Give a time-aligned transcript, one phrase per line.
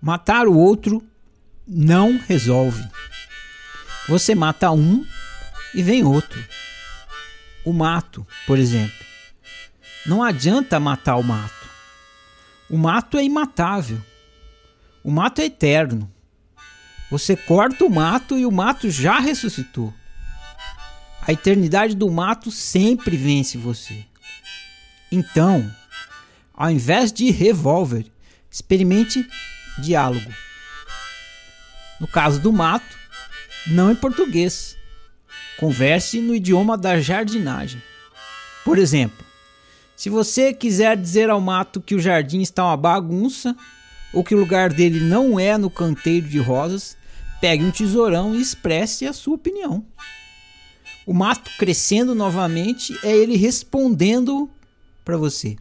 [0.00, 1.02] Matar o outro
[1.66, 2.82] não resolve.
[4.08, 5.04] Você mata um
[5.74, 6.42] e vem outro.
[7.64, 9.06] O mato, por exemplo.
[10.06, 11.68] Não adianta matar o mato.
[12.68, 14.00] O mato é imatável.
[15.04, 16.10] O mato é eterno.
[17.10, 19.92] Você corta o mato e o mato já ressuscitou.
[21.20, 24.06] A eternidade do mato sempre vence você.
[25.12, 25.70] Então,
[26.54, 28.06] ao invés de revólver,
[28.50, 29.28] experimente
[29.78, 30.32] diálogo.
[32.00, 32.96] No caso do mato,
[33.66, 34.76] não em português.
[35.58, 37.82] Converse no idioma da jardinagem.
[38.64, 39.24] Por exemplo,
[39.94, 43.54] se você quiser dizer ao mato que o jardim está uma bagunça
[44.12, 46.96] ou que o lugar dele não é no canteiro de rosas,
[47.40, 49.84] pegue um tesourão e expresse a sua opinião.
[51.06, 54.48] O mato crescendo novamente é ele respondendo
[55.04, 55.56] para você.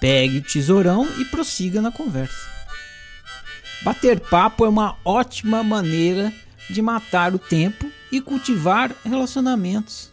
[0.00, 2.48] Pegue o tesourão e prossiga na conversa.
[3.84, 6.32] Bater papo é uma ótima maneira
[6.70, 10.10] de matar o tempo e cultivar relacionamentos.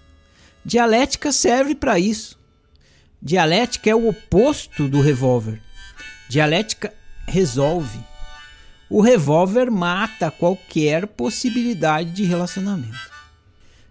[0.65, 2.37] Dialética serve para isso.
[3.21, 5.61] Dialética é o oposto do revólver.
[6.27, 6.93] Dialética
[7.25, 7.99] resolve.
[8.89, 13.09] O revólver mata qualquer possibilidade de relacionamento.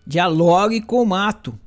[0.07, 1.59] Dialogue com o mato.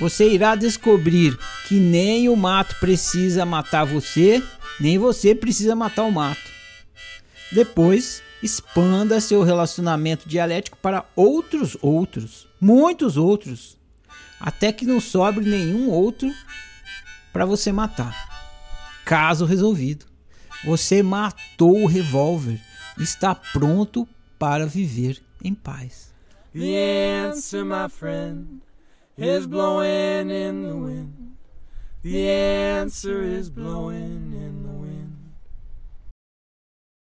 [0.00, 4.42] Você irá descobrir que nem o mato precisa matar você,
[4.80, 6.51] nem você precisa matar o mato.
[7.52, 13.78] Depois, expanda seu relacionamento dialético para outros outros, muitos outros,
[14.40, 16.30] até que não sobre nenhum outro
[17.32, 18.14] para você matar.
[19.04, 20.06] Caso resolvido.
[20.64, 22.60] Você matou o revólver
[22.98, 24.06] está pronto
[24.38, 26.12] para viver em paz.
[26.52, 28.60] The answer, my friend,
[29.16, 31.32] is blowing in the wind.
[32.02, 32.28] The
[32.80, 34.21] answer is blowing